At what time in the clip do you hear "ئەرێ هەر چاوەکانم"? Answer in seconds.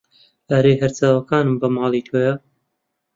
0.51-1.55